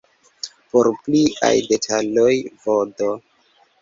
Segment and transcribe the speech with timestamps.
[0.71, 2.33] Por pliaj detaloj
[2.67, 3.11] vd.